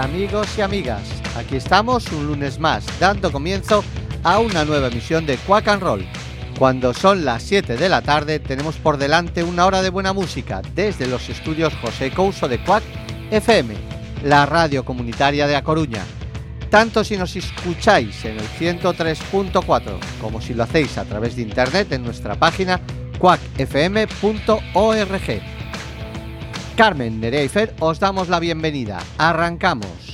amigos 0.00 0.48
y 0.56 0.62
amigas. 0.62 1.02
Aquí 1.36 1.56
estamos 1.56 2.10
un 2.12 2.26
lunes 2.26 2.58
más, 2.58 2.84
dando 2.98 3.30
comienzo 3.30 3.84
a 4.22 4.38
una 4.38 4.64
nueva 4.64 4.88
emisión 4.88 5.26
de 5.26 5.36
Quack 5.36 5.68
and 5.68 5.82
Roll. 5.82 6.06
Cuando 6.58 6.94
son 6.94 7.24
las 7.24 7.42
7 7.42 7.76
de 7.76 7.88
la 7.88 8.00
tarde 8.02 8.38
tenemos 8.38 8.76
por 8.76 8.96
delante 8.96 9.42
una 9.44 9.66
hora 9.66 9.82
de 9.82 9.90
buena 9.90 10.12
música 10.12 10.62
desde 10.74 11.06
los 11.06 11.28
estudios 11.28 11.74
José 11.76 12.10
Couso 12.10 12.48
de 12.48 12.62
Quack 12.64 12.82
FM, 13.30 13.74
la 14.24 14.46
radio 14.46 14.84
comunitaria 14.84 15.46
de 15.46 15.56
A 15.56 15.62
Coruña. 15.62 16.02
Tanto 16.70 17.04
si 17.04 17.16
nos 17.16 17.36
escucháis 17.36 18.24
en 18.24 18.38
el 18.38 18.48
103.4 18.58 19.98
como 20.20 20.40
si 20.40 20.54
lo 20.54 20.62
hacéis 20.62 20.96
a 20.98 21.04
través 21.04 21.36
de 21.36 21.42
internet 21.42 21.92
en 21.92 22.04
nuestra 22.04 22.36
página 22.36 22.80
quackfm.org. 23.18 24.00
Carmen 26.80 27.20
Nerea 27.20 27.44
y 27.44 27.48
Fer 27.48 27.74
os 27.80 28.00
damos 28.00 28.30
la 28.30 28.40
bienvenida. 28.40 29.00
Arrancamos. 29.18 30.09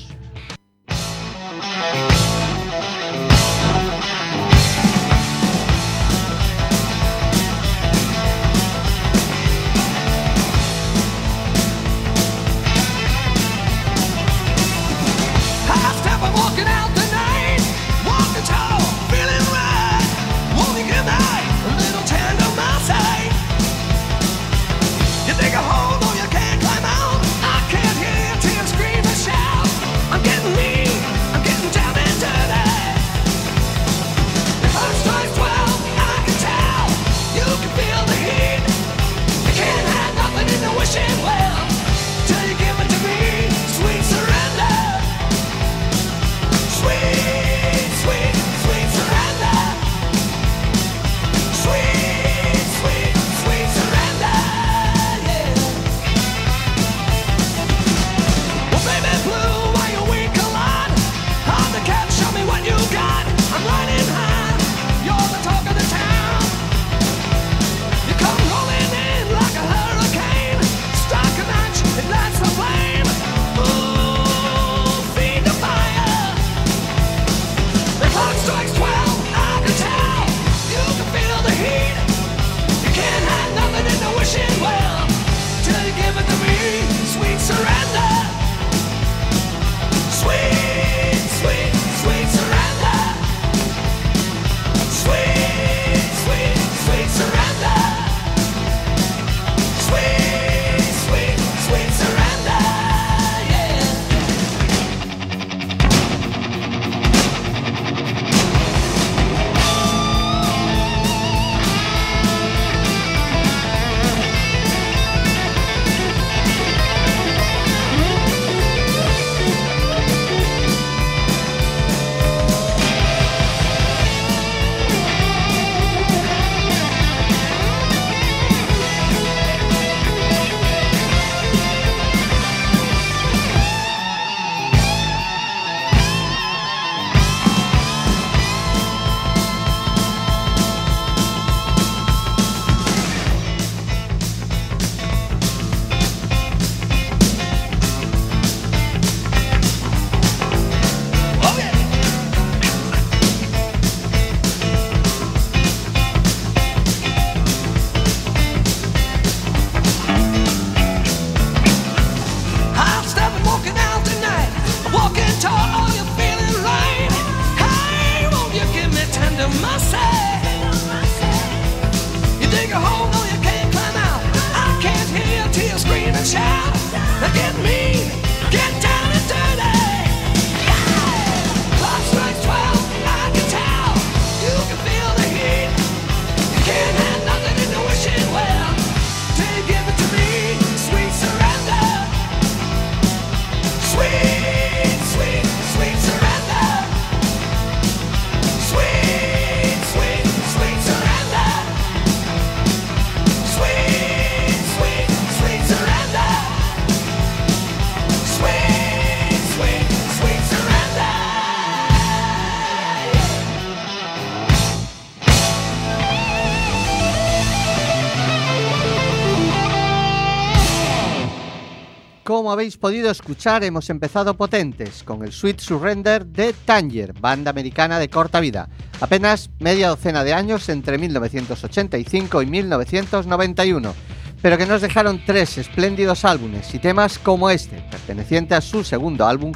Habéis 222.56 222.78
podido 222.78 223.10
escuchar, 223.10 223.64
hemos 223.64 223.90
empezado 223.90 224.34
potentes 224.34 225.02
con 225.02 225.22
el 225.22 225.30
Sweet 225.30 225.60
Surrender 225.60 226.24
de 226.24 226.54
Tanger, 226.54 227.12
banda 227.12 227.50
americana 227.50 227.98
de 227.98 228.08
corta 228.08 228.40
vida, 228.40 228.70
apenas 228.98 229.50
media 229.58 229.90
docena 229.90 230.24
de 230.24 230.32
años 230.32 230.70
entre 230.70 230.96
1985 230.96 232.40
y 232.40 232.46
1991, 232.46 233.94
pero 234.40 234.56
que 234.56 234.64
nos 234.64 234.80
dejaron 234.80 235.22
tres 235.26 235.58
espléndidos 235.58 236.24
álbumes 236.24 236.74
y 236.74 236.78
temas 236.78 237.18
como 237.18 237.50
este, 237.50 237.76
perteneciente 237.90 238.54
a 238.54 238.62
su 238.62 238.82
segundo 238.82 239.26
álbum, 239.26 239.52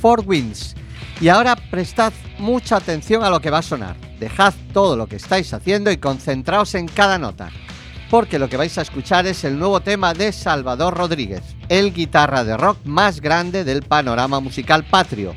Four 0.00 0.22
Winds. 0.24 0.76
Y 1.20 1.30
ahora 1.30 1.56
prestad 1.56 2.12
mucha 2.38 2.76
atención 2.76 3.24
a 3.24 3.30
lo 3.30 3.40
que 3.40 3.50
va 3.50 3.58
a 3.58 3.62
sonar, 3.62 3.96
dejad 4.20 4.54
todo 4.72 4.96
lo 4.96 5.08
que 5.08 5.16
estáis 5.16 5.52
haciendo 5.52 5.90
y 5.90 5.96
concentraos 5.96 6.76
en 6.76 6.86
cada 6.86 7.18
nota 7.18 7.50
porque 8.10 8.38
lo 8.38 8.48
que 8.48 8.56
vais 8.56 8.78
a 8.78 8.82
escuchar 8.82 9.26
es 9.26 9.42
el 9.42 9.58
nuevo 9.58 9.80
tema 9.80 10.14
de 10.14 10.30
Salvador 10.30 10.94
Rodríguez, 10.96 11.42
el 11.68 11.92
guitarra 11.92 12.44
de 12.44 12.56
rock 12.56 12.78
más 12.84 13.20
grande 13.20 13.64
del 13.64 13.82
panorama 13.82 14.40
musical 14.40 14.84
patrio. 14.84 15.34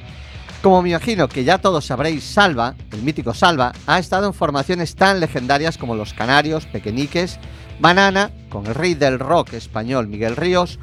Como 0.62 0.82
me 0.82 0.90
imagino 0.90 1.30
que 1.30 1.44
ya 1.44 1.60
todos 1.60 1.86
sabréis, 1.86 2.24
Salva, 2.24 2.76
el 2.92 3.02
mítico 3.04 3.34
Salva, 3.34 3.74
ha 3.86 4.00
estado 4.00 4.28
en 4.28 4.34
formaciones 4.34 4.96
tan 4.96 5.20
legendarias 5.20 5.78
como 5.78 5.96
Los 5.96 6.14
Canarios, 6.14 6.66
Pequeñiques, 6.66 7.40
Banana, 7.80 8.32
con 8.50 8.66
el 8.66 8.76
rey 8.76 8.96
del 8.96 9.20
rock 9.20 9.54
español 9.54 10.08
Miguel 10.08 10.36
Ríos, 10.36 10.80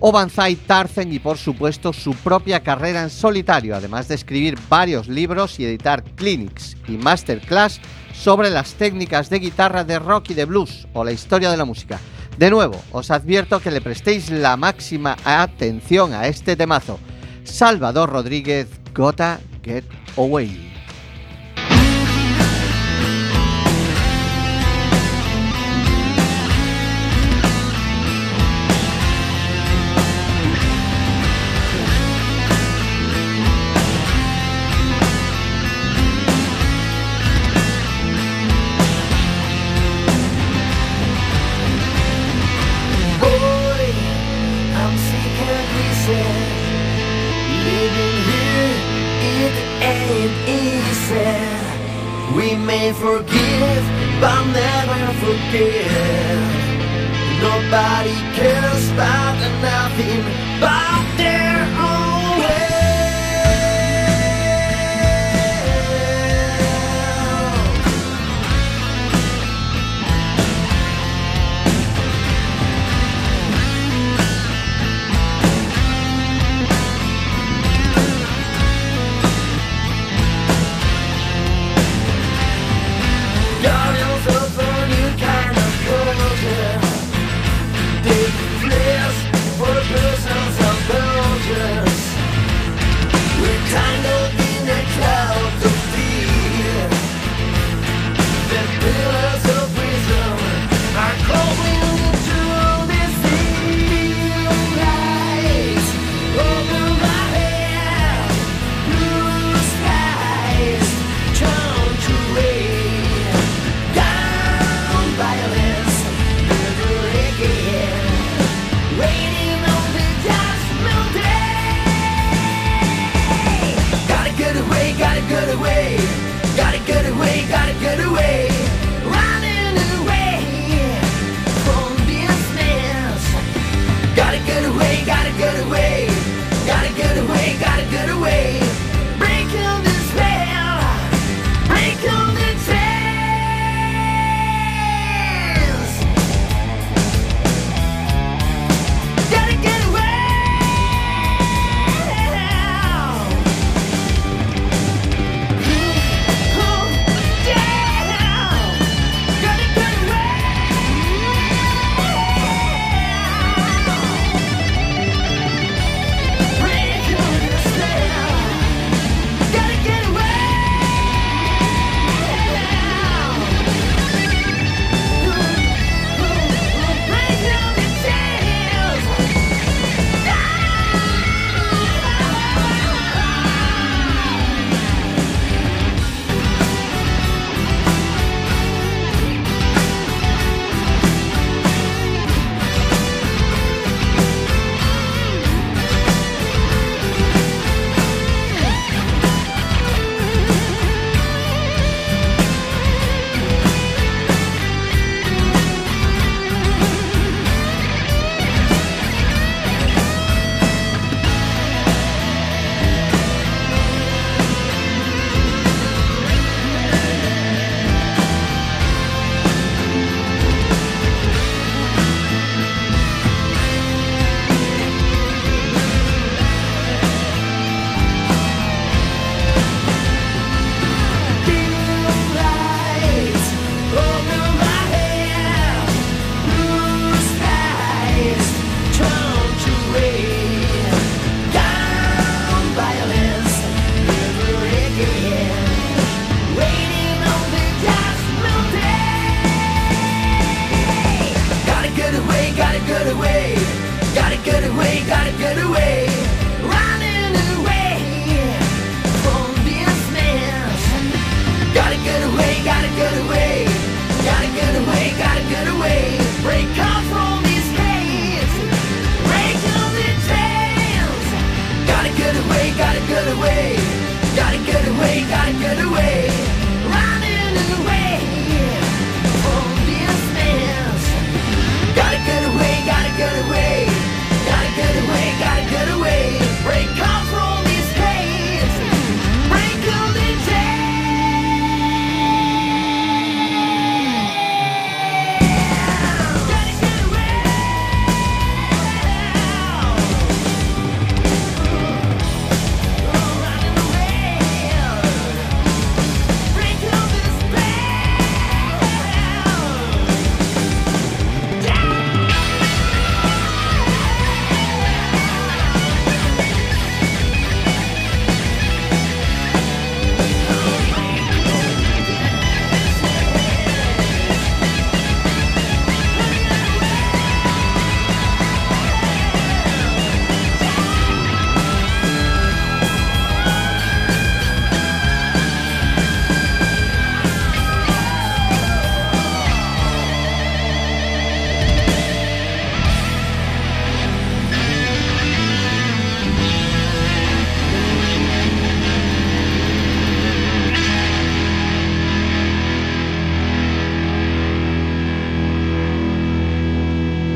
o 0.00 0.12
Banzai 0.12 0.56
Tarzen 0.56 1.12
y 1.12 1.18
por 1.18 1.38
supuesto 1.38 1.92
su 1.92 2.14
propia 2.14 2.62
carrera 2.62 3.02
en 3.02 3.10
solitario, 3.10 3.76
además 3.76 4.08
de 4.08 4.16
escribir 4.16 4.58
varios 4.68 5.08
libros 5.08 5.58
y 5.60 5.64
editar 5.64 6.02
clinics 6.02 6.76
y 6.88 6.98
masterclass 6.98 7.80
sobre 8.12 8.50
las 8.50 8.74
técnicas 8.74 9.30
de 9.30 9.38
guitarra 9.38 9.84
de 9.84 9.98
rock 9.98 10.30
y 10.30 10.34
de 10.34 10.44
blues 10.44 10.86
o 10.92 11.04
la 11.04 11.12
historia 11.12 11.50
de 11.50 11.56
la 11.56 11.64
música. 11.64 12.00
De 12.38 12.50
nuevo, 12.50 12.80
os 12.90 13.10
advierto 13.12 13.60
que 13.60 13.70
le 13.70 13.80
prestéis 13.80 14.28
la 14.28 14.56
máxima 14.56 15.16
atención 15.24 16.12
a 16.12 16.26
este 16.26 16.56
temazo. 16.56 16.98
Salvador 17.44 18.10
Rodríguez, 18.10 18.68
Gota 18.92 19.38
Get 19.62 19.84
Away. 20.16 20.73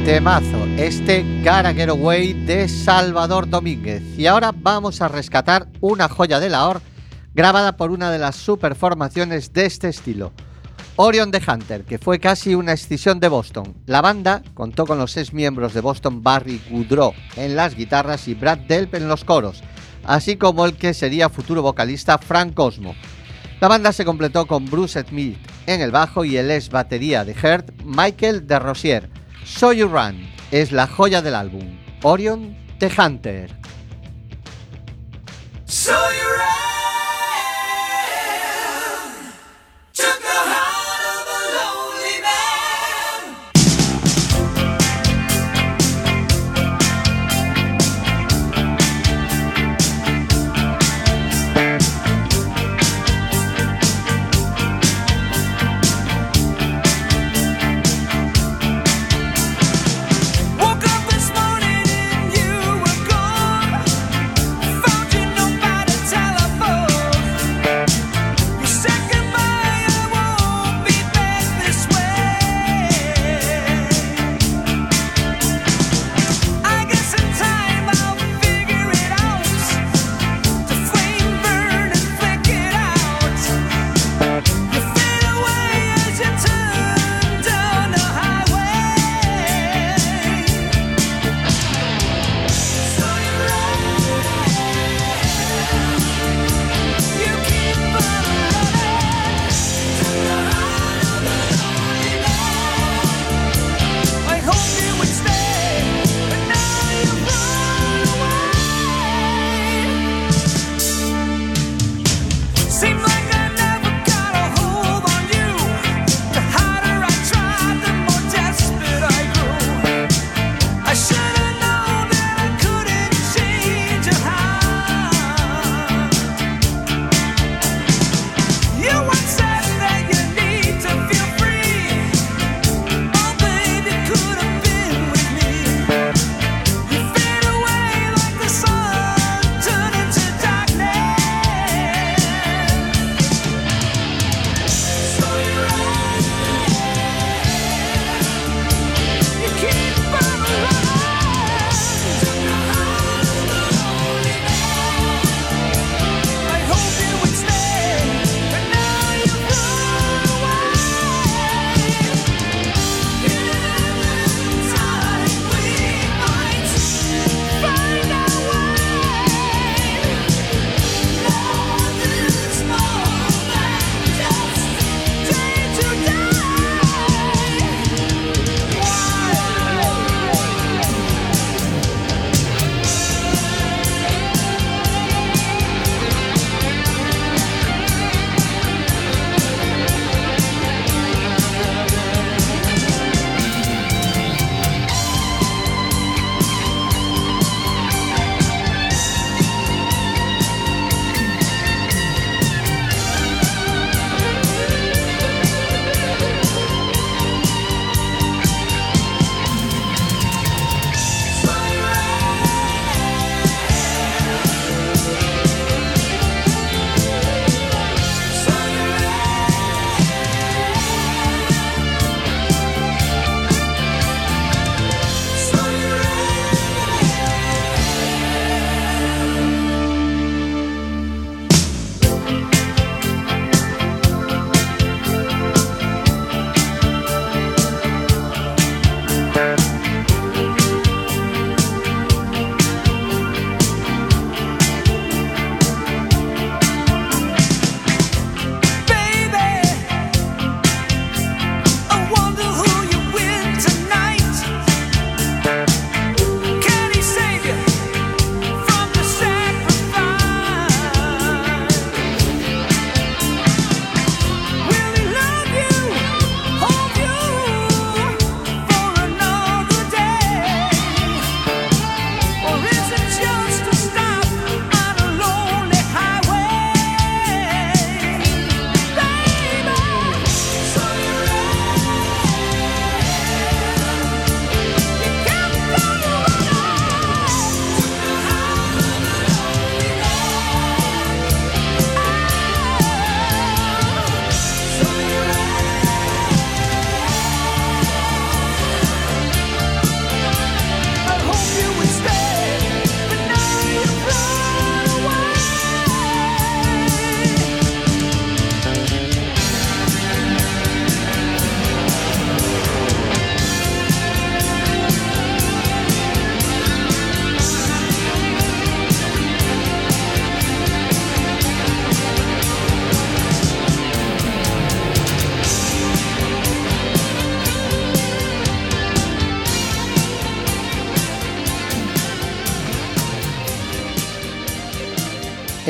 Temazo, 0.08 0.64
este 0.78 1.22
Gotta 1.44 1.74
Get 1.74 1.90
de 2.46 2.66
Salvador 2.66 3.46
Domínguez. 3.46 4.02
Y 4.16 4.24
ahora 4.24 4.54
vamos 4.56 5.02
a 5.02 5.08
rescatar 5.08 5.68
una 5.82 6.08
joya 6.08 6.40
de 6.40 6.48
la 6.48 6.66
OR 6.66 6.80
grabada 7.34 7.76
por 7.76 7.90
una 7.90 8.10
de 8.10 8.18
las 8.18 8.34
superformaciones 8.36 9.52
de 9.52 9.66
este 9.66 9.88
estilo. 9.88 10.32
Orion 10.96 11.30
the 11.30 11.42
Hunter, 11.46 11.84
que 11.84 11.98
fue 11.98 12.20
casi 12.20 12.54
una 12.54 12.72
escisión 12.72 13.20
de 13.20 13.28
Boston. 13.28 13.74
La 13.84 14.00
banda 14.00 14.42
contó 14.54 14.86
con 14.86 14.96
los 14.96 15.12
seis 15.12 15.34
miembros 15.34 15.74
de 15.74 15.82
Boston 15.82 16.22
Barry 16.22 16.58
Goodrow 16.70 17.12
en 17.36 17.54
las 17.54 17.74
guitarras 17.74 18.28
y 18.28 18.34
Brad 18.34 18.60
Delp 18.60 18.94
en 18.94 19.08
los 19.08 19.24
coros, 19.24 19.62
así 20.04 20.36
como 20.36 20.64
el 20.64 20.78
que 20.78 20.94
sería 20.94 21.28
futuro 21.28 21.60
vocalista 21.60 22.16
Frank 22.16 22.54
Cosmo. 22.54 22.94
La 23.60 23.68
banda 23.68 23.92
se 23.92 24.06
completó 24.06 24.46
con 24.46 24.64
Bruce 24.70 25.04
Smith 25.06 25.36
en 25.66 25.82
el 25.82 25.90
bajo 25.90 26.24
y 26.24 26.38
el 26.38 26.50
ex 26.50 26.70
batería 26.70 27.26
de 27.26 27.32
Hurt, 27.32 27.72
Michael 27.84 28.46
de 28.46 28.58
Rosier. 28.58 29.17
So 29.48 29.72
You 29.72 29.88
Run 29.88 30.28
es 30.52 30.70
la 30.70 30.86
joya 30.86 31.20
del 31.20 31.34
álbum. 31.34 31.78
Orion 32.02 32.56
the 32.78 32.88
Hunter. 32.96 33.50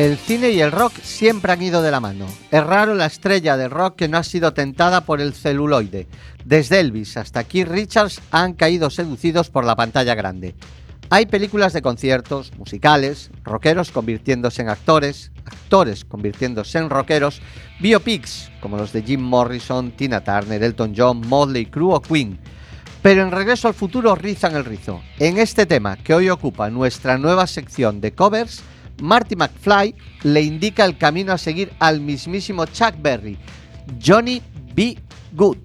El 0.09 0.17
cine 0.17 0.53
y 0.53 0.63
el 0.63 0.73
rock 0.73 0.95
siempre 1.03 1.53
han 1.53 1.61
ido 1.61 1.83
de 1.83 1.91
la 1.91 2.01
mano. 2.01 2.25
Es 2.51 2.65
raro 2.65 2.95
la 2.95 3.05
estrella 3.05 3.59
del 3.59 3.71
rock 3.71 3.97
que 3.97 4.09
no 4.09 4.17
ha 4.17 4.23
sido 4.23 4.55
tentada 4.55 5.03
por 5.03 5.21
el 5.21 5.35
celuloide. 5.35 6.07
Desde 6.47 6.81
Elvis 6.81 7.19
hasta 7.19 7.45
Keith 7.45 7.69
Richards 7.69 8.23
han 8.31 8.55
caído 8.55 8.89
seducidos 8.89 9.51
por 9.51 9.67
la 9.67 9.77
pantalla 9.77 10.15
grande. 10.15 10.55
Hay 11.11 11.27
películas 11.27 11.75
de 11.75 11.83
conciertos, 11.83 12.57
musicales, 12.57 13.31
rockeros 13.45 13.91
convirtiéndose 13.91 14.63
en 14.63 14.71
actores, 14.71 15.31
actores 15.45 16.07
convirtiéndose 16.07 16.79
en 16.79 16.89
rockeros, 16.89 17.43
biopics 17.79 18.51
como 18.63 18.79
los 18.79 18.95
de 18.95 19.03
Jim 19.03 19.21
Morrison, 19.21 19.91
Tina 19.91 20.25
Turner, 20.25 20.63
Elton 20.63 20.95
John, 20.97 21.21
Motley 21.29 21.67
Crue 21.67 21.97
o 21.97 22.01
Queen. 22.01 22.39
Pero 23.03 23.25
en 23.25 23.31
Regreso 23.31 23.69
al 23.69 23.75
Futuro 23.75 24.15
rizan 24.15 24.57
el 24.57 24.65
rizo. 24.65 25.03
En 25.19 25.37
este 25.37 25.67
tema 25.67 25.99
que 25.99 26.15
hoy 26.15 26.31
ocupa 26.31 26.71
nuestra 26.71 27.19
nueva 27.19 27.47
sección 27.47 28.01
de 28.01 28.15
covers, 28.15 28.63
Marty 29.03 29.37
McFly 29.37 29.95
le 30.23 30.43
indica 30.43 30.85
el 30.85 30.97
camino 30.97 31.33
a 31.33 31.39
seguir 31.39 31.73
al 31.79 32.01
mismísimo 32.01 32.67
Chuck 32.67 32.95
Berry, 33.01 33.39
Johnny 34.01 34.43
B. 34.75 34.99
Good. 35.33 35.59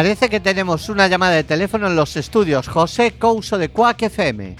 Parece 0.00 0.30
que 0.30 0.40
tenemos 0.40 0.88
una 0.88 1.08
llamada 1.08 1.34
de 1.34 1.44
teléfono 1.44 1.86
en 1.86 1.94
los 1.94 2.16
estudios. 2.16 2.68
José 2.68 3.12
Couso 3.18 3.58
de 3.58 3.68
Cuac 3.68 4.00
FM. 4.00 4.56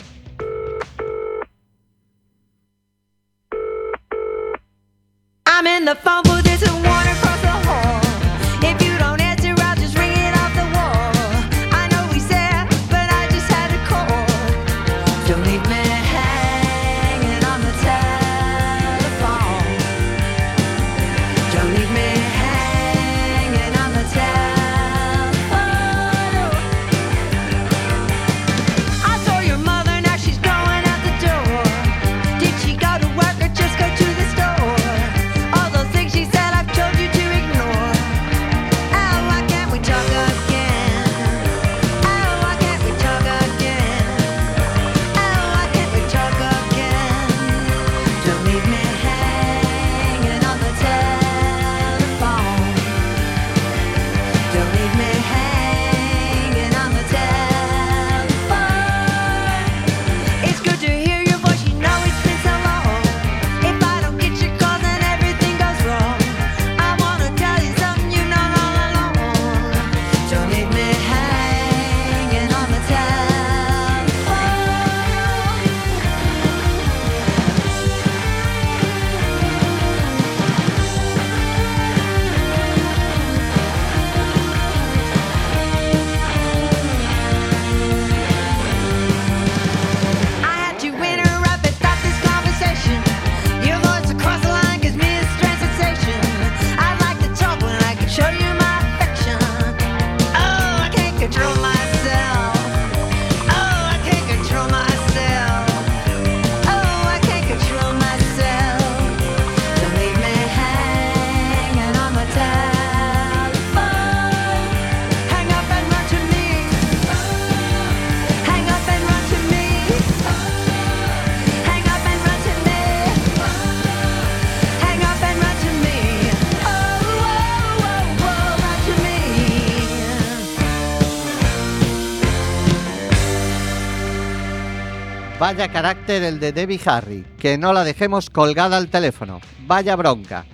Carácter 135.68 136.22
el 136.22 136.40
de 136.40 136.52
Debbie 136.52 136.80
Harry, 136.86 137.24
que 137.38 137.58
no 137.58 137.72
la 137.72 137.84
dejemos 137.84 138.30
colgada 138.30 138.76
al 138.76 138.88
teléfono. 138.88 139.40
Vaya 139.66 139.94
bronca. 139.96 140.46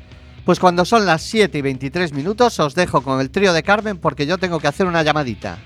Pues 0.45 0.59
cuando 0.59 0.85
son 0.85 1.07
las 1.07 1.23
7 1.23 1.59
y 1.59 1.63
23 1.63 2.13
minutos 2.13 2.59
os 2.61 2.75
dejo 2.75 3.03
con 3.03 3.21
el 3.21 3.31
trío 3.31 3.53
de 3.53 3.63
Carmen 3.63 3.99
porque 3.99 4.27
yo 4.27 4.39
tengo 4.39 4.61
que 4.61 4.69
hacer 4.69 4.87
una 4.87 5.03
llamadita. 5.03 5.59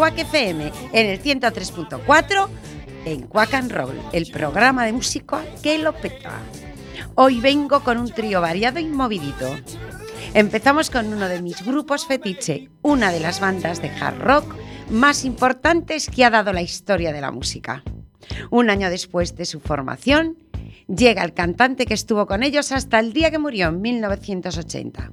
Quack 0.00 0.18
FM, 0.18 0.72
en 0.94 1.06
el 1.10 1.22
103.4, 1.22 2.48
en 3.04 3.26
Quack 3.26 3.52
and 3.52 3.70
Roll, 3.70 4.00
el 4.14 4.30
programa 4.32 4.86
de 4.86 4.94
música 4.94 5.44
que 5.62 5.76
lo 5.76 5.92
peta. 5.92 6.40
Hoy 7.16 7.38
vengo 7.42 7.84
con 7.84 7.98
un 7.98 8.10
trío 8.10 8.40
variado 8.40 8.78
y 8.78 8.86
movidito. 8.86 9.54
Empezamos 10.32 10.88
con 10.88 11.12
uno 11.12 11.28
de 11.28 11.42
mis 11.42 11.62
grupos 11.66 12.06
fetiche, 12.06 12.70
una 12.80 13.12
de 13.12 13.20
las 13.20 13.40
bandas 13.40 13.82
de 13.82 13.90
hard 13.90 14.20
rock 14.20 14.54
más 14.88 15.26
importantes 15.26 16.08
que 16.08 16.24
ha 16.24 16.30
dado 16.30 16.54
la 16.54 16.62
historia 16.62 17.12
de 17.12 17.20
la 17.20 17.30
música. 17.30 17.84
Un 18.50 18.70
año 18.70 18.88
después 18.88 19.36
de 19.36 19.44
su 19.44 19.60
formación, 19.60 20.38
llega 20.88 21.22
el 21.24 21.34
cantante 21.34 21.84
que 21.84 21.92
estuvo 21.92 22.24
con 22.26 22.42
ellos 22.42 22.72
hasta 22.72 23.00
el 23.00 23.12
día 23.12 23.30
que 23.30 23.38
murió 23.38 23.68
en 23.68 23.82
1980. 23.82 25.10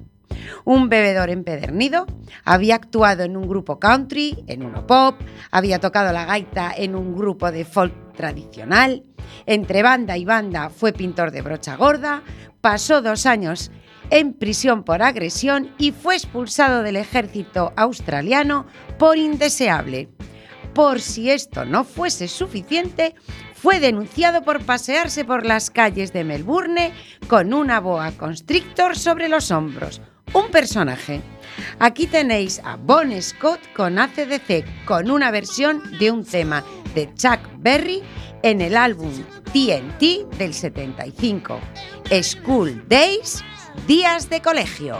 Un 0.64 0.88
bebedor 0.88 1.30
empedernido, 1.30 2.06
había 2.44 2.76
actuado 2.76 3.22
en 3.22 3.36
un 3.36 3.48
grupo 3.48 3.78
country, 3.78 4.44
en 4.46 4.62
uno 4.62 4.86
pop, 4.86 5.16
había 5.50 5.78
tocado 5.78 6.12
la 6.12 6.24
gaita 6.24 6.72
en 6.76 6.94
un 6.94 7.16
grupo 7.16 7.50
de 7.50 7.64
folk 7.64 8.14
tradicional, 8.14 9.04
entre 9.46 9.82
banda 9.82 10.16
y 10.16 10.24
banda 10.24 10.70
fue 10.70 10.92
pintor 10.92 11.30
de 11.30 11.42
brocha 11.42 11.76
gorda, 11.76 12.22
pasó 12.60 13.02
dos 13.02 13.26
años 13.26 13.70
en 14.10 14.32
prisión 14.32 14.84
por 14.84 15.02
agresión 15.02 15.74
y 15.78 15.92
fue 15.92 16.16
expulsado 16.16 16.82
del 16.82 16.96
ejército 16.96 17.72
australiano 17.76 18.66
por 18.98 19.16
indeseable. 19.16 20.08
Por 20.74 21.00
si 21.00 21.30
esto 21.30 21.64
no 21.64 21.84
fuese 21.84 22.28
suficiente, 22.28 23.14
fue 23.54 23.80
denunciado 23.80 24.42
por 24.42 24.64
pasearse 24.64 25.24
por 25.24 25.44
las 25.44 25.70
calles 25.70 26.12
de 26.12 26.24
Melbourne 26.24 26.92
con 27.26 27.52
una 27.52 27.80
boa 27.80 28.12
constrictor 28.12 28.96
sobre 28.96 29.28
los 29.28 29.50
hombros. 29.50 30.00
Un 30.32 30.50
personaje. 30.50 31.22
Aquí 31.78 32.06
tenéis 32.06 32.60
a 32.64 32.76
Bon 32.76 33.10
Scott 33.20 33.60
con 33.74 33.98
ACDC, 33.98 34.84
con 34.84 35.10
una 35.10 35.30
versión 35.30 35.82
de 35.98 36.10
un 36.10 36.24
tema 36.24 36.64
de 36.94 37.12
Chuck 37.14 37.40
Berry 37.58 38.02
en 38.42 38.60
el 38.60 38.76
álbum 38.76 39.12
TNT 39.52 40.28
del 40.38 40.54
75. 40.54 41.58
School 42.22 42.84
Days, 42.88 43.42
Días 43.86 44.28
de 44.28 44.40
Colegio. 44.40 44.98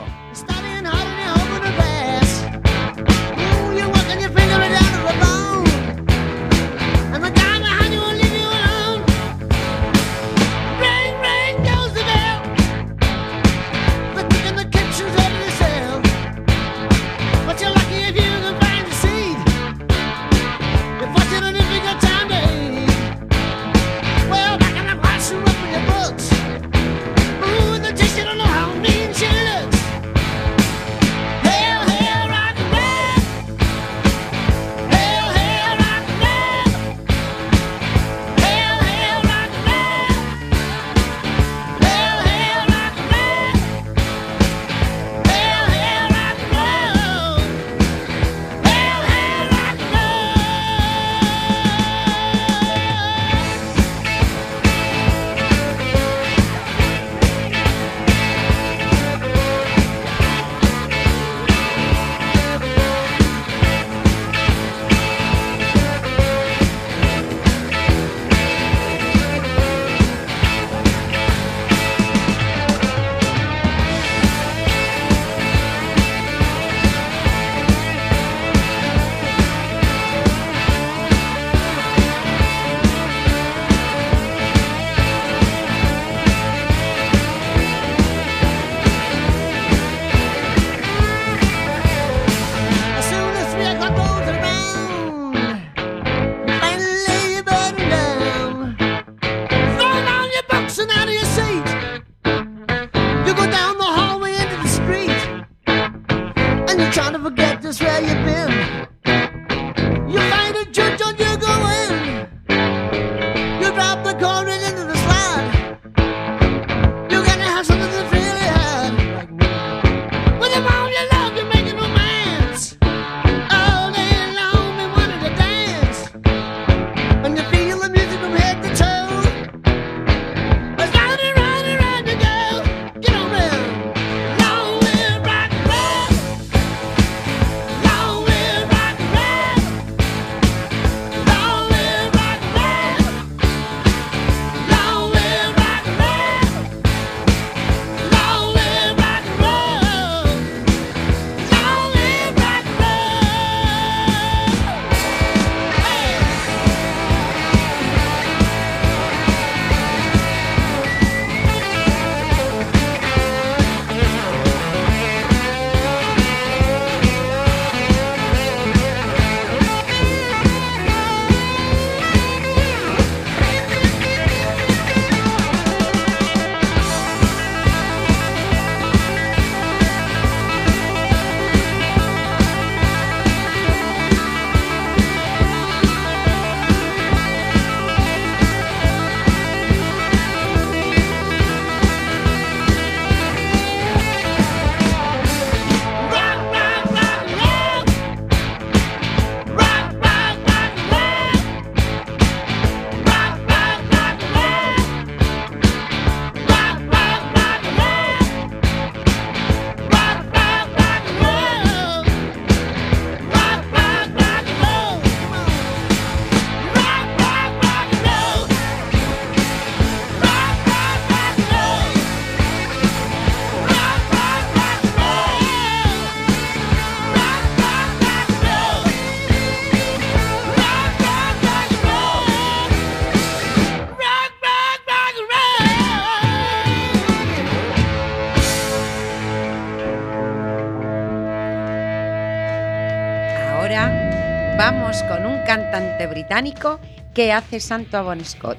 Que 247.14 247.32
hace 247.32 247.60
santo 247.60 247.98
a 247.98 248.24
Scott. 248.24 248.58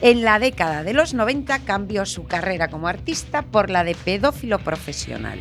En 0.00 0.22
la 0.22 0.38
década 0.38 0.82
de 0.82 0.94
los 0.94 1.14
90 1.14 1.60
cambió 1.60 2.06
su 2.06 2.24
carrera 2.24 2.68
como 2.68 2.88
artista 2.88 3.42
por 3.42 3.70
la 3.70 3.84
de 3.84 3.94
pedófilo 3.94 4.58
profesional. 4.58 5.38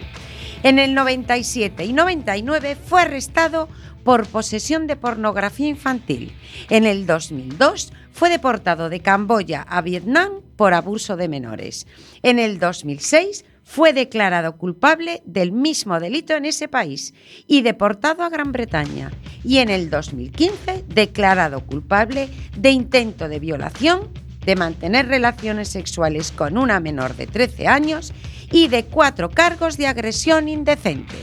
En 0.64 0.78
el 0.78 0.94
97 0.94 1.86
y 1.86 1.94
99 1.94 2.76
fue 2.76 3.02
arrestado 3.02 3.68
por 4.04 4.28
posesión 4.28 4.86
de 4.86 4.96
pornografía 4.96 5.68
infantil. 5.68 6.34
En 6.70 6.86
el 6.86 7.08
2002 7.08 7.94
fue 8.12 8.30
deportado 8.30 8.90
de 8.90 9.00
Camboya 9.00 9.62
a 9.62 9.82
Vietnam 9.82 10.42
por 10.56 10.74
abuso 10.74 11.18
de 11.18 11.28
menores. 11.28 11.88
En 12.22 12.38
el 12.38 12.60
2006 12.60 13.46
fue 13.72 13.94
declarado 13.94 14.58
culpable 14.58 15.24
del 15.26 15.54
mismo 15.54 15.98
delito 16.02 16.36
en 16.36 16.44
ese 16.44 16.68
país 16.68 17.14
y 17.48 17.62
deportado 17.62 18.24
a 18.24 18.30
Gran 18.30 18.52
Bretaña. 18.52 19.14
Y 19.46 19.60
en 19.60 19.70
el 19.70 19.90
2015 19.90 20.84
declarado 20.90 21.66
culpable 21.66 22.28
de 22.58 22.72
intento 22.72 23.30
de 23.30 23.40
violación, 23.40 24.10
de 24.46 24.58
mantener 24.58 25.08
relaciones 25.08 25.70
sexuales 25.70 26.34
con 26.34 26.58
una 26.58 26.82
menor 26.82 27.16
de 27.16 27.28
13 27.28 27.70
años 27.70 28.12
y 28.52 28.68
de 28.68 28.84
cuatro 28.84 29.30
cargos 29.30 29.78
de 29.78 29.88
agresión 29.88 30.50
indecente. 30.50 31.16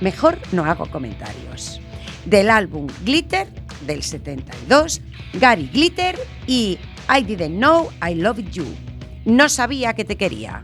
Mejor 0.00 0.38
no 0.52 0.64
hago 0.64 0.88
comentarios. 0.92 1.80
Del 2.24 2.50
álbum 2.50 2.86
Glitter 3.04 3.48
del 3.84 4.04
72, 4.04 5.00
Gary 5.40 5.68
Glitter 5.72 6.16
y 6.46 6.78
I 7.12 7.24
Didn't 7.24 7.56
Know 7.56 7.90
I 8.00 8.14
Loved 8.14 8.48
You. 8.52 8.66
No 9.24 9.48
sabía 9.48 9.94
que 9.94 10.04
te 10.04 10.16
quería. 10.16 10.62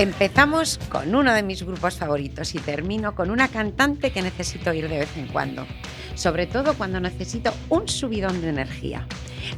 Empezamos 0.00 0.78
con 0.88 1.14
uno 1.14 1.34
de 1.34 1.42
mis 1.42 1.62
grupos 1.62 1.98
favoritos 1.98 2.54
y 2.54 2.58
termino 2.58 3.14
con 3.14 3.30
una 3.30 3.48
cantante 3.48 4.12
que 4.12 4.22
necesito 4.22 4.70
oír 4.70 4.88
de 4.88 5.00
vez 5.00 5.14
en 5.18 5.26
cuando, 5.26 5.66
sobre 6.14 6.46
todo 6.46 6.72
cuando 6.72 7.00
necesito 7.00 7.52
un 7.68 7.86
subidón 7.86 8.40
de 8.40 8.48
energía. 8.48 9.06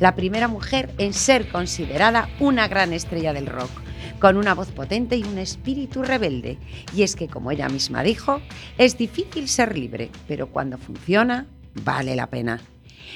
La 0.01 0.17
primera 0.17 0.49
mujer 0.49 0.93
en 0.99 1.13
ser 1.13 1.49
considerada 1.49 2.29
una 2.41 2.67
gran 2.67 2.93
estrella 2.93 3.33
del 3.33 3.47
rock, 3.47 3.71
con 4.19 4.37
una 4.37 4.53
voz 4.53 4.73
potente 4.73 5.17
y 5.17 5.23
un 5.23 5.39
espíritu 5.39 6.03
rebelde. 6.03 6.59
Y 6.93 7.05
es 7.05 7.15
que, 7.15 7.29
como 7.29 7.53
ella 7.53 7.69
misma 7.69 8.03
dijo, 8.03 8.41
es 8.79 8.99
difícil 8.99 9.47
ser 9.47 9.79
libre, 9.79 10.11
pero 10.27 10.49
cuando 10.49 10.77
funciona, 10.77 11.47
vale 11.85 12.17
la 12.17 12.31
pena. 12.31 12.61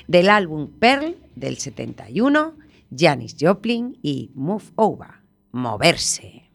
Del 0.06 0.28
álbum 0.28 0.70
Pearl 0.78 1.16
del 1.34 1.58
71, 1.58 2.54
Janis 2.96 3.34
Joplin 3.36 3.98
y 4.00 4.30
Move 4.36 4.66
Over, 4.76 5.10
moverse. 5.50 6.45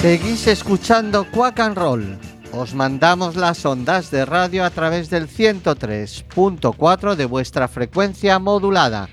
Seguís 0.00 0.46
escuchando 0.46 1.26
Quack 1.28 1.58
and 1.58 1.76
Roll. 1.76 2.16
Os 2.52 2.72
mandamos 2.72 3.34
las 3.34 3.66
ondas 3.66 4.12
de 4.12 4.24
radio 4.24 4.64
a 4.64 4.70
través 4.70 5.10
del 5.10 5.28
103.4 5.28 7.16
de 7.16 7.24
vuestra 7.24 7.66
frecuencia 7.66 8.38
modulada. 8.38 9.08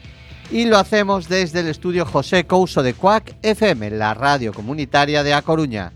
Y 0.52 0.66
lo 0.66 0.78
hacemos 0.78 1.28
desde 1.28 1.62
el 1.62 1.70
estudio 1.70 2.06
José 2.06 2.46
Couso 2.46 2.84
de 2.84 2.94
Quack 2.94 3.36
FM, 3.42 3.90
la 3.90 4.14
radio 4.14 4.54
comunitaria 4.54 5.24
de 5.24 5.34
A 5.34 5.42
Coruña. 5.42 5.92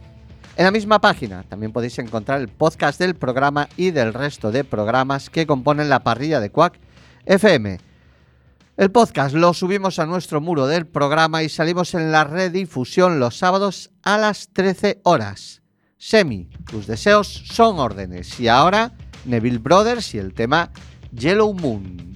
En 0.55 0.65
la 0.65 0.71
misma 0.71 1.01
página 1.01 1.43
también 1.43 1.71
podéis 1.71 1.97
encontrar 1.97 2.39
el 2.39 2.47
podcast 2.47 2.99
del 2.99 3.15
programa 3.15 3.67
y 3.75 3.89
del 3.89 4.13
resto 4.13 4.51
de 4.51 4.63
programas 4.63 5.31
que 5.31 5.47
componen 5.47 5.89
la 5.89 6.03
parrilla 6.03 6.39
de 6.39 6.51
Quack 6.51 6.79
FM. 7.25 7.79
El 8.77 8.91
podcast 8.91 9.33
lo 9.33 9.55
subimos 9.55 9.97
a 9.97 10.05
nuestro 10.05 10.41
muro 10.41 10.67
del 10.67 10.85
programa 10.85 11.41
y 11.41 11.49
salimos 11.49 11.95
en 11.95 12.11
la 12.11 12.23
redifusión 12.23 13.19
los 13.19 13.37
sábados 13.37 13.89
a 14.03 14.19
las 14.19 14.49
13 14.53 14.99
horas. 15.03 15.63
Semi, 15.97 16.49
tus 16.69 16.85
deseos 16.85 17.27
son 17.27 17.79
órdenes. 17.79 18.39
Y 18.39 18.47
ahora, 18.47 18.93
Neville 19.25 19.57
Brothers 19.57 20.13
y 20.13 20.19
el 20.19 20.35
tema 20.35 20.69
Yellow 21.11 21.51
Moon. 21.53 22.12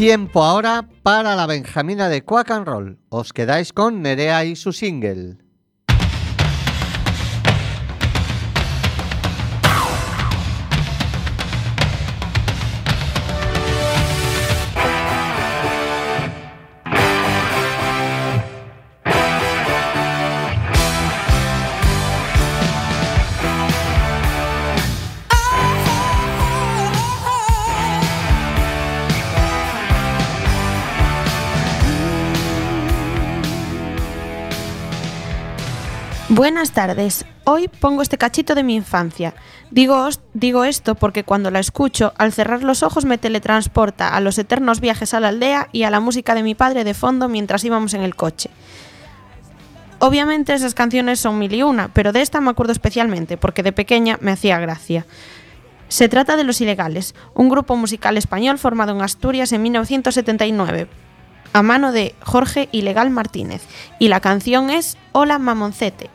Tiempo 0.00 0.42
ahora 0.42 0.88
para 1.02 1.36
la 1.36 1.46
Benjamina 1.46 2.08
de 2.08 2.22
Quack 2.22 2.50
and 2.52 2.66
Roll. 2.66 2.98
Os 3.10 3.34
quedáis 3.34 3.70
con 3.74 4.00
Nerea 4.00 4.46
y 4.46 4.56
su 4.56 4.72
single. 4.72 5.36
Buenas 36.40 36.72
tardes. 36.72 37.26
Hoy 37.44 37.68
pongo 37.68 38.00
este 38.00 38.16
cachito 38.16 38.54
de 38.54 38.62
mi 38.62 38.74
infancia. 38.74 39.34
Digo, 39.70 40.64
esto 40.64 40.94
porque 40.94 41.22
cuando 41.22 41.50
la 41.50 41.58
escucho, 41.58 42.14
al 42.16 42.32
cerrar 42.32 42.62
los 42.62 42.82
ojos 42.82 43.04
me 43.04 43.18
teletransporta 43.18 44.08
a 44.08 44.20
los 44.20 44.38
eternos 44.38 44.80
viajes 44.80 45.12
a 45.12 45.20
la 45.20 45.28
aldea 45.28 45.68
y 45.70 45.82
a 45.82 45.90
la 45.90 46.00
música 46.00 46.34
de 46.34 46.42
mi 46.42 46.54
padre 46.54 46.82
de 46.82 46.94
fondo 46.94 47.28
mientras 47.28 47.62
íbamos 47.62 47.92
en 47.92 48.00
el 48.00 48.16
coche. 48.16 48.48
Obviamente 49.98 50.54
esas 50.54 50.72
canciones 50.72 51.20
son 51.20 51.38
mil 51.38 51.52
y 51.52 51.62
una, 51.62 51.88
pero 51.88 52.10
de 52.10 52.22
esta 52.22 52.40
me 52.40 52.48
acuerdo 52.48 52.72
especialmente 52.72 53.36
porque 53.36 53.62
de 53.62 53.72
pequeña 53.72 54.16
me 54.22 54.30
hacía 54.30 54.58
gracia. 54.60 55.04
Se 55.88 56.08
trata 56.08 56.38
de 56.38 56.44
Los 56.44 56.62
Ilegales, 56.62 57.14
un 57.34 57.50
grupo 57.50 57.76
musical 57.76 58.16
español 58.16 58.56
formado 58.56 58.92
en 58.92 59.02
Asturias 59.02 59.52
en 59.52 59.60
1979, 59.60 60.88
a 61.52 61.62
mano 61.62 61.92
de 61.92 62.14
Jorge 62.22 62.70
Ilegal 62.72 63.10
Martínez, 63.10 63.60
y 63.98 64.08
la 64.08 64.20
canción 64.20 64.70
es 64.70 64.96
Hola 65.12 65.38
Mamoncete. 65.38 66.08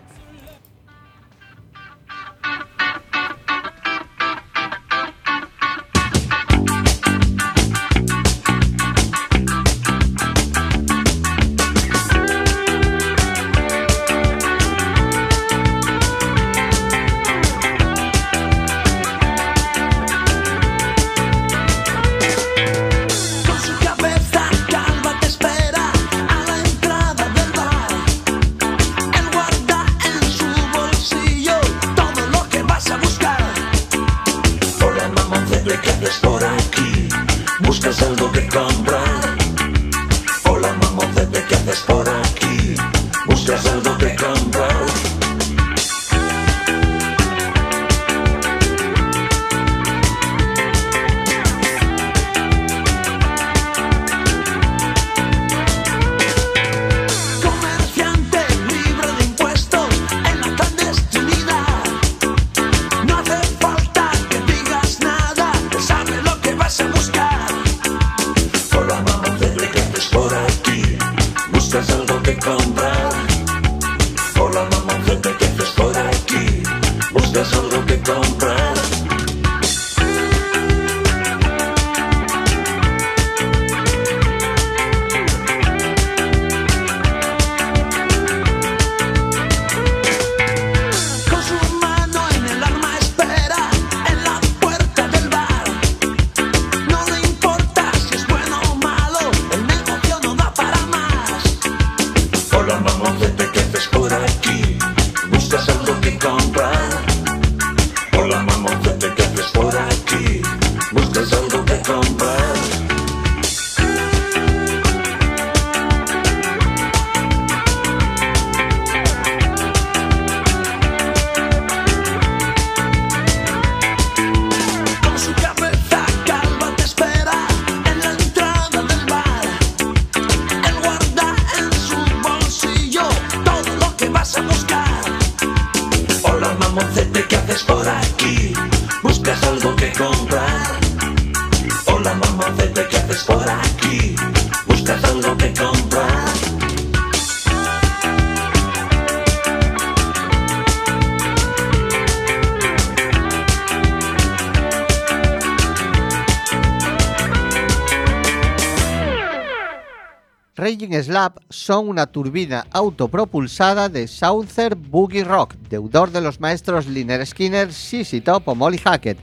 Son 161.66 161.89
una 161.89 162.05
turbina 162.05 162.68
autopropulsada 162.72 163.89
de 163.89 164.07
Southern 164.07 164.80
Boogie 164.88 165.24
Rock, 165.24 165.55
deudor 165.68 166.11
de 166.11 166.22
los 166.22 166.39
maestros 166.39 166.86
Liner 166.86 167.26
Skinner, 167.26 167.74
ZZ 167.74 168.24
Top 168.24 168.47
o 168.47 168.53
Molly 168.53 168.78
Hackett, 168.78 169.18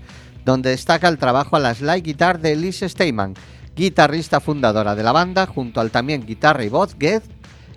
donde 0.44 0.70
destaca 0.70 1.06
el 1.06 1.18
trabajo 1.18 1.54
a 1.54 1.60
la 1.60 1.72
slide 1.72 2.02
guitar 2.02 2.40
de 2.40 2.56
Liz 2.56 2.80
Steinman, 2.80 3.34
guitarrista 3.76 4.40
fundadora 4.40 4.96
de 4.96 5.04
la 5.04 5.12
banda, 5.12 5.46
junto 5.46 5.80
al 5.80 5.92
también 5.92 6.26
guitarra 6.26 6.64
y 6.64 6.68
voz 6.68 6.96
Ged 6.98 7.22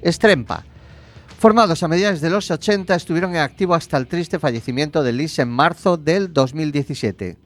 Strempa. 0.04 0.64
Formados 1.38 1.84
a 1.84 1.88
mediados 1.88 2.20
de 2.20 2.32
los 2.32 2.50
80, 2.50 2.96
estuvieron 2.96 3.36
en 3.36 3.42
activo 3.42 3.76
hasta 3.76 3.98
el 3.98 4.08
triste 4.08 4.40
fallecimiento 4.40 5.04
de 5.04 5.14
Liz 5.14 5.38
en 5.38 5.50
marzo 5.50 5.96
del 5.96 6.34
2017. 6.34 7.45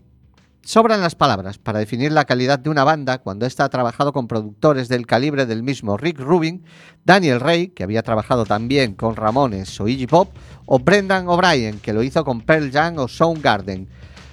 Sobran 0.61 1.01
las 1.01 1.15
palabras 1.15 1.57
para 1.57 1.79
definir 1.79 2.11
la 2.11 2.25
calidad 2.25 2.59
de 2.59 2.69
una 2.69 2.83
banda 2.83 3.19
cuando 3.19 3.45
ésta 3.45 3.63
ha 3.63 3.69
trabajado 3.69 4.13
con 4.13 4.27
productores 4.27 4.87
del 4.87 5.07
calibre 5.07 5.45
del 5.45 5.63
mismo 5.63 5.97
Rick 5.97 6.19
Rubin, 6.19 6.63
Daniel 7.05 7.39
Rey, 7.39 7.69
que 7.69 7.83
había 7.83 8.03
trabajado 8.03 8.45
también 8.45 8.93
con 8.93 9.15
Ramones 9.15 9.79
o 9.79 9.87
Iggy 9.87 10.05
Pop, 10.05 10.29
o 10.65 10.77
Brendan 10.77 11.27
O'Brien, 11.27 11.79
que 11.79 11.93
lo 11.93 12.03
hizo 12.03 12.23
con 12.23 12.41
Pearl 12.41 12.71
Jam 12.71 12.97
o 12.97 13.07
Soundgarden, 13.07 13.89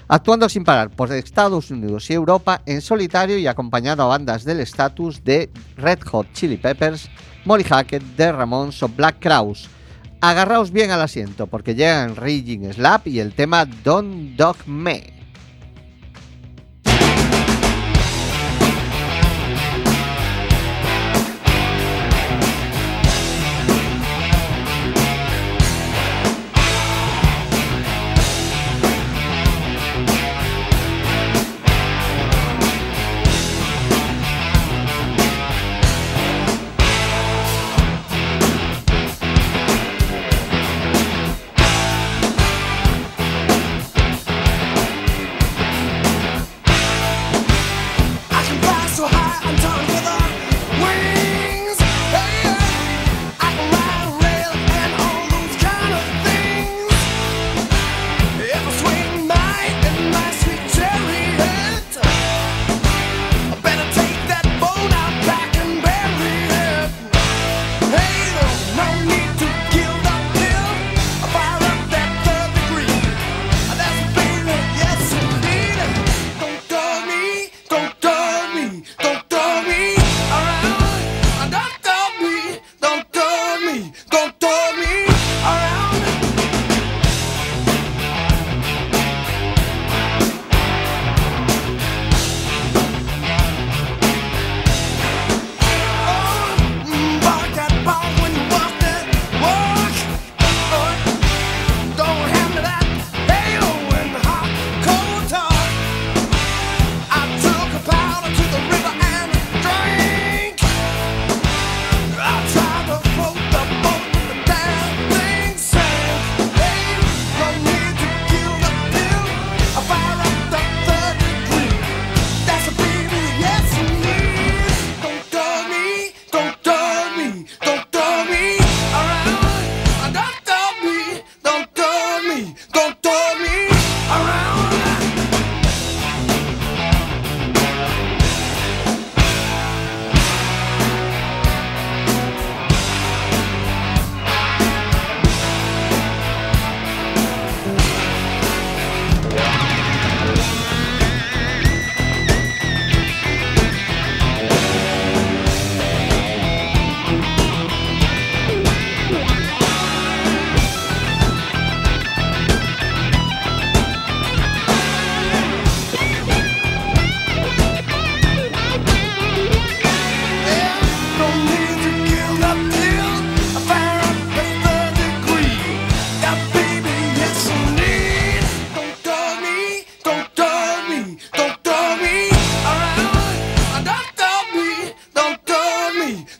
actuando 0.08 0.48
sin 0.48 0.64
parar 0.64 0.90
por 0.90 1.10
Estados 1.12 1.70
Unidos 1.70 2.10
y 2.10 2.14
Europa 2.14 2.60
en 2.66 2.82
solitario 2.82 3.38
y 3.38 3.46
acompañado 3.46 4.02
a 4.02 4.08
bandas 4.08 4.44
del 4.44 4.60
estatus 4.60 5.24
de 5.24 5.50
Red 5.76 6.00
Hot 6.10 6.32
Chili 6.32 6.58
Peppers, 6.58 7.08
Molly 7.46 7.64
Hackett, 7.64 8.02
The 8.16 8.32
Ramones 8.32 8.82
o 8.82 8.88
Black 8.88 9.20
Crowes. 9.20 9.70
Agarraos 10.20 10.70
bien 10.70 10.90
al 10.90 11.00
asiento 11.00 11.46
porque 11.46 11.74
llegan 11.74 12.16
Raging 12.16 12.72
Slap 12.72 13.06
y 13.06 13.20
el 13.20 13.32
tema 13.32 13.64
Don't 13.64 14.36
Dog 14.36 14.56
Me. 14.66 15.15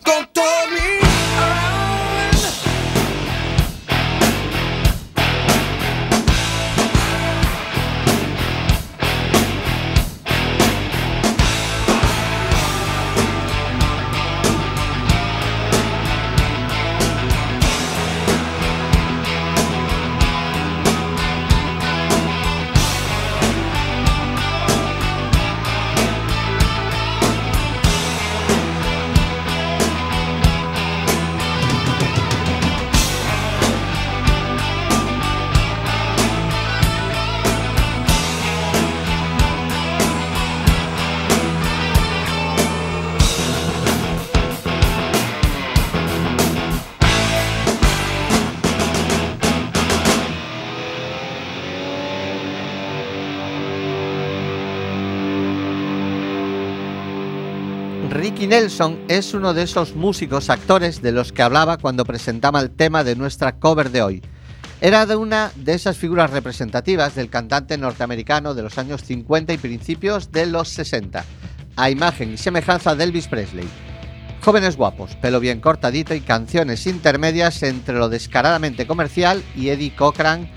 Con 0.03 0.36
Nelson 58.67 58.99
es 59.07 59.33
uno 59.33 59.53
de 59.53 59.63
esos 59.63 59.95
músicos 59.95 60.49
actores 60.49 61.01
de 61.01 61.13
los 61.13 61.31
que 61.31 61.41
hablaba 61.41 61.77
cuando 61.77 62.03
presentaba 62.03 62.59
el 62.59 62.69
tema 62.69 63.05
de 63.05 63.15
nuestra 63.15 63.59
cover 63.59 63.91
de 63.91 64.01
hoy. 64.01 64.21
Era 64.81 65.05
de 65.05 65.15
una 65.15 65.53
de 65.55 65.73
esas 65.73 65.95
figuras 65.95 66.31
representativas 66.31 67.15
del 67.15 67.29
cantante 67.29 67.77
norteamericano 67.77 68.53
de 68.53 68.63
los 68.63 68.77
años 68.77 69.03
50 69.05 69.53
y 69.53 69.57
principios 69.57 70.33
de 70.33 70.47
los 70.47 70.67
60, 70.67 71.23
a 71.77 71.89
imagen 71.89 72.33
y 72.33 72.35
semejanza 72.35 72.93
de 72.93 73.05
Elvis 73.05 73.29
Presley. 73.29 73.69
Jóvenes 74.41 74.75
guapos, 74.75 75.15
pelo 75.15 75.39
bien 75.39 75.61
cortadito 75.61 76.13
y 76.13 76.19
canciones 76.19 76.87
intermedias 76.87 77.63
entre 77.63 77.95
lo 77.95 78.09
descaradamente 78.09 78.85
comercial 78.85 79.41
y 79.55 79.69
Eddie 79.69 79.95
Cochran 79.95 80.51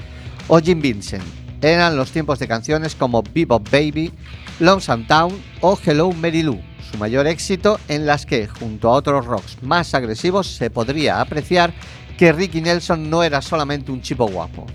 o 0.49 0.59
Jim 0.59 0.81
Vincent. 0.81 1.23
Eran 1.63 1.97
los 1.97 2.11
tiempos 2.11 2.41
de 2.41 2.49
canciones 2.49 2.97
como 2.97 3.23
Bebop 3.23 3.71
Baby, 3.71 4.13
Lonesome 4.59 5.05
Town 5.05 5.41
o 5.61 5.79
Hello 5.87 6.11
Mary 6.11 6.43
Lou, 6.43 6.61
su 6.91 6.99
mayor 6.99 7.27
éxito 7.27 7.79
en 7.89 8.07
las 8.07 8.27
que, 8.27 8.47
junto 8.47 8.89
a 8.89 8.93
otros 8.93 9.27
rocks 9.27 9.63
más 9.63 9.95
agresivos, 9.95 10.47
se 10.47 10.71
podría 10.71 11.21
apreciar 11.21 11.73
que 12.19 12.33
Ricky 12.33 12.61
Nelson 12.61 13.09
no 13.09 13.23
era 13.23 13.41
solamente 13.41 13.93
un 13.93 14.03
chico 14.03 14.27
guapo. 14.27 14.67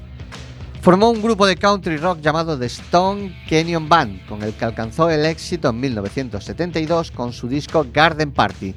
Formó 0.82 1.09
un 1.09 1.22
grupo 1.22 1.47
de 1.47 1.57
country 1.57 1.97
rock 1.97 2.22
llamado 2.22 2.57
The 2.57 2.68
Stone 2.68 3.36
Canyon 3.49 3.89
Band, 3.89 4.26
con 4.28 4.43
el 4.43 4.53
que 4.53 4.66
alcanzó 4.66 5.09
el 5.09 5.26
éxito 5.26 5.70
en 5.70 5.80
1972 5.80 7.11
con 7.11 7.34
su 7.34 7.47
disco 7.47 7.86
Garden 7.91 8.32
Party. 8.32 8.76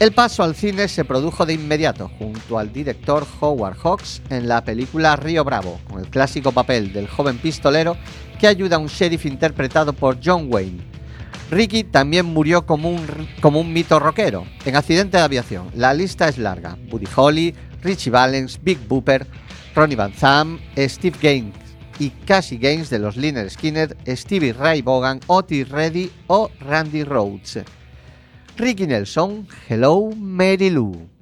El 0.00 0.12
paso 0.12 0.42
al 0.42 0.54
cine 0.54 0.88
se 0.88 1.04
produjo 1.04 1.46
de 1.46 1.52
inmediato 1.52 2.10
junto 2.18 2.58
al 2.58 2.72
director 2.72 3.26
Howard 3.40 3.76
Hawks 3.76 4.22
en 4.30 4.48
la 4.48 4.64
película 4.64 5.16
Río 5.16 5.44
Bravo, 5.44 5.78
con 5.88 6.00
el 6.00 6.08
clásico 6.08 6.50
papel 6.50 6.92
del 6.92 7.08
joven 7.08 7.38
pistolero 7.38 7.96
que 8.40 8.48
ayuda 8.48 8.76
a 8.76 8.80
un 8.80 8.88
sheriff 8.88 9.26
interpretado 9.26 9.92
por 9.92 10.18
John 10.24 10.46
Wayne. 10.50 10.93
Ricky 11.50 11.84
también 11.84 12.26
murió 12.26 12.66
como 12.66 12.90
un, 12.90 13.06
como 13.40 13.60
un 13.60 13.72
mito 13.72 13.98
rockero, 13.98 14.46
en 14.64 14.76
accidente 14.76 15.18
de 15.18 15.22
aviación. 15.22 15.68
La 15.74 15.94
lista 15.94 16.28
es 16.28 16.38
larga. 16.38 16.76
Buddy 16.90 17.06
Holly, 17.14 17.54
Richie 17.82 18.10
Valens, 18.10 18.58
Big 18.62 18.78
Booper, 18.88 19.26
Ronnie 19.74 19.96
Van 19.96 20.12
Zant, 20.12 20.60
Steve 20.76 21.18
Gaines 21.20 21.54
y 21.98 22.10
Cassie 22.10 22.58
Gaines 22.58 22.90
de 22.90 22.98
los 22.98 23.16
Liner 23.16 23.50
Skinner, 23.50 23.96
Stevie 24.06 24.52
Ray 24.52 24.82
Vaughan, 24.82 25.20
Otis 25.26 25.68
Reddy 25.68 26.10
o 26.26 26.50
Randy 26.60 27.04
Rhodes. 27.04 27.60
Ricky 28.56 28.86
Nelson, 28.86 29.46
Hello 29.68 30.10
Mary 30.16 30.70
Lou. 30.70 31.13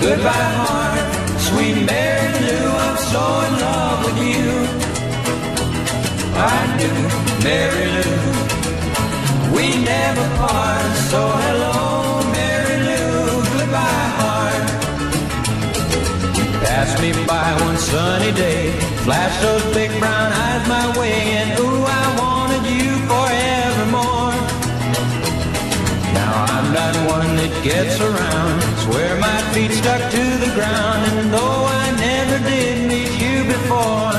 Goodbye, 0.00 0.32
heart, 0.32 1.38
sweet 1.38 1.76
Mary 1.84 2.32
Lou. 2.46 2.66
I'm 2.86 2.96
so 3.12 3.22
in 3.46 3.52
love 3.60 3.98
with 4.06 4.18
you. 4.28 4.50
I 6.40 6.58
do, 6.80 6.92
Mary 7.44 7.86
Lou. 7.96 8.16
We 9.54 9.66
never 9.84 10.26
part, 10.40 10.96
so 11.12 11.20
hello, 11.44 12.24
Mary 12.32 12.78
Lou. 12.88 13.44
Goodbye, 13.54 14.08
heart. 14.20 14.66
You 16.36 16.46
passed 16.64 16.96
me 17.02 17.12
by 17.26 17.48
one 17.60 17.76
sunny 17.76 18.32
day, 18.32 18.72
flashed 19.04 19.42
those 19.42 19.64
big 19.74 19.90
brown 20.00 20.32
eyes 20.32 20.66
my 20.66 20.98
way, 20.98 21.20
and 21.40 21.60
ooh, 21.60 21.84
I 21.84 22.09
Not 26.72 26.94
one 27.10 27.34
that 27.36 27.52
gets 27.64 27.98
around. 28.00 28.62
Swear 28.84 29.18
my 29.18 29.40
feet 29.52 29.72
stuck 29.72 30.00
to 30.10 30.24
the 30.38 30.50
ground, 30.54 31.02
and 31.18 31.32
though 31.34 31.64
I 31.66 31.90
never 31.98 32.38
did 32.48 32.88
meet 32.88 33.10
you 33.18 33.42
before, 33.44 34.14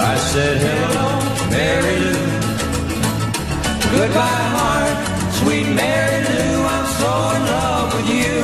I 0.00 0.16
said 0.32 0.56
hello, 0.56 1.08
Mary 1.52 1.96
Lou. 2.04 2.24
Goodbye, 3.92 4.46
heart, 4.56 4.96
sweet 5.40 5.68
Mary 5.76 6.20
Lou. 6.24 6.56
I'm 6.74 6.86
so 7.00 7.12
in 7.36 7.42
love 7.52 7.88
with 7.94 8.08
you. 8.16 8.40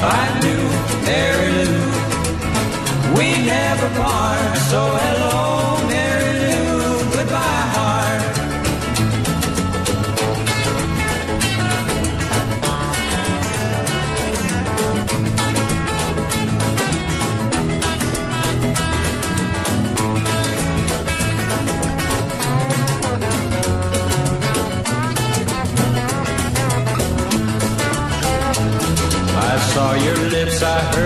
I 0.00 0.24
do, 0.40 0.56
Mary 1.04 1.50
Lou. 1.58 1.76
We 3.16 3.28
never 3.44 3.88
part, 4.00 4.56
so 4.72 4.80
hello, 4.80 5.71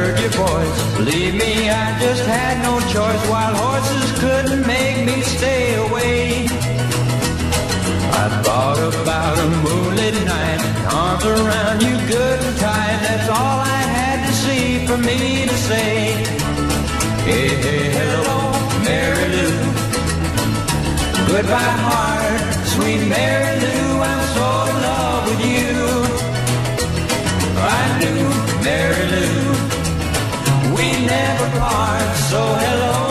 heard 0.07 0.21
your 0.21 0.31
voice. 0.31 0.97
Believe 0.97 1.35
me, 1.35 1.69
I 1.69 1.99
just 1.99 2.25
had 2.25 2.63
no 2.63 2.75
choice. 2.95 3.23
Wild 3.29 3.57
horses 3.57 4.09
couldn't 4.21 4.67
make 4.67 4.99
me 5.05 5.21
stay 5.23 5.75
away. 5.87 6.47
I 8.23 8.27
thought 8.45 8.81
about 8.93 9.37
a 9.39 9.49
moonlit 9.65 10.17
night, 10.25 10.61
arms 10.93 11.25
around 11.25 11.79
you 11.83 11.95
good 12.15 12.39
and 12.47 12.57
tight. 12.59 12.99
That's 13.07 13.29
all 13.29 13.59
I 13.79 13.83
had 13.99 14.19
to 14.27 14.33
see 14.45 14.87
for 14.87 14.99
me 15.09 15.47
to 15.51 15.57
say. 15.71 15.95
Hey, 17.29 17.49
hey, 17.65 17.85
hello, 17.99 18.39
Mary 18.87 19.27
Lou. 19.35 19.55
Goodbye, 21.31 21.77
heart, 21.89 22.67
sweet 22.75 23.03
Mary 23.15 23.55
Lou. 23.65 23.87
I'm 24.11 24.23
so 24.37 24.49
in 24.71 24.77
love 24.89 25.23
with 25.29 25.43
you. 25.55 25.75
I 27.59 27.83
do, 28.03 28.15
Mary 28.65 29.07
Lou. 29.15 29.46
Never 31.07 31.59
part, 31.61 32.17
so 32.17 32.41
hello, 32.65 33.06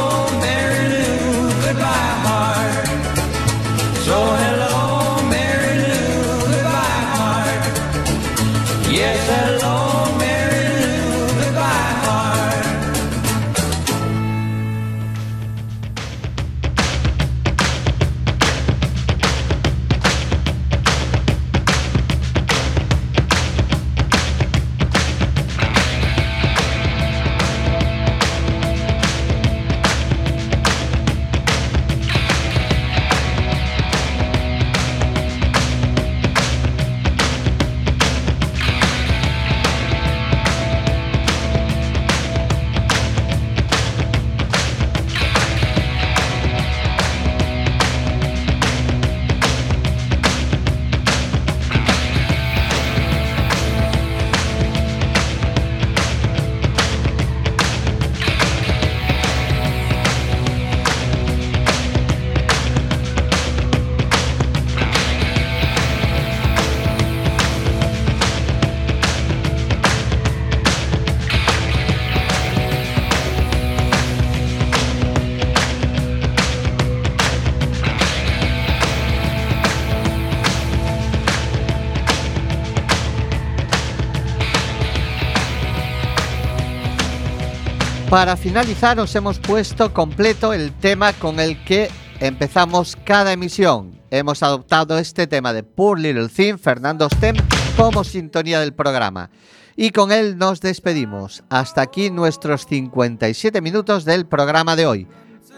Para 88.16 88.38
finalizar 88.38 88.98
os 88.98 89.14
hemos 89.14 89.40
puesto 89.40 89.94
completo 89.94 90.54
el 90.54 90.72
tema 90.72 91.12
con 91.12 91.38
el 91.42 91.62
que 91.66 91.90
empezamos 92.22 92.96
cada 93.04 93.34
emisión. 93.34 94.00
Hemos 94.10 94.42
adoptado 94.42 94.98
este 94.98 95.28
tema 95.28 95.52
de 95.52 95.64
Poor 95.64 96.00
Little 96.00 96.30
Thing, 96.30 96.58
Fernando 96.58 97.10
Stem, 97.10 97.36
como 97.76 98.06
sintonía 98.06 98.62
del 98.62 98.74
programa. 98.74 99.32
Y 99.76 99.90
con 99.90 100.14
él 100.14 100.38
nos 100.38 100.62
despedimos. 100.62 101.44
Hasta 101.50 101.82
aquí 101.82 102.10
nuestros 102.10 102.66
57 102.66 103.60
minutos 103.60 104.06
del 104.06 104.26
programa 104.26 104.78
de 104.78 104.86
hoy. 104.86 105.08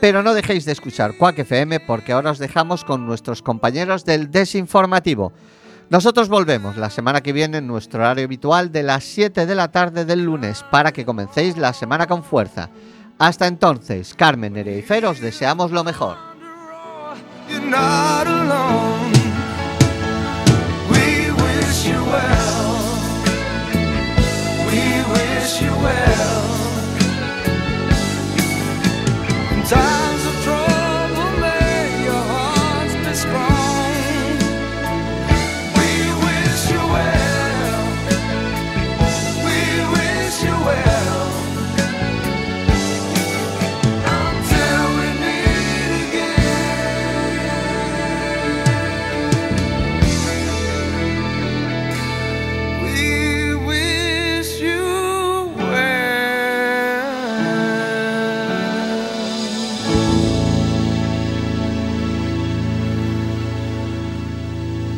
Pero 0.02 0.24
no 0.24 0.34
dejéis 0.34 0.66
de 0.66 0.72
escuchar 0.72 1.16
Quack 1.16 1.38
FM 1.38 1.82
porque 1.82 2.14
ahora 2.14 2.32
os 2.32 2.40
dejamos 2.40 2.84
con 2.84 3.06
nuestros 3.06 3.44
compañeros 3.44 4.04
del 4.04 4.32
Desinformativo. 4.32 5.32
Nosotros 5.90 6.28
volvemos 6.28 6.76
la 6.76 6.90
semana 6.90 7.22
que 7.22 7.32
viene 7.32 7.60
en 7.60 7.68
nuestro 7.68 8.02
horario 8.02 8.26
habitual 8.26 8.74
de 8.74 8.84
las 8.84 9.06
7 9.06 9.46
de 9.46 9.56
la 9.56 9.70
tarde 9.70 10.04
del 10.04 10.24
lunes 10.24 10.66
para 10.70 10.92
que 10.92 11.06
comencéis 11.06 11.58
la 11.58 11.72
semana 11.72 12.08
con 12.08 12.24
fuerza. 12.24 12.70
Hasta 13.18 13.48
entonces, 13.48 14.14
Carmen 14.14 14.54
Nereifer, 14.54 15.06
os 15.06 15.22
deseamos 15.22 15.72
lo 15.72 15.86
mejor. 15.86 16.18